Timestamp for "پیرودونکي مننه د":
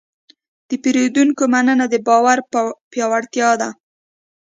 0.83-1.95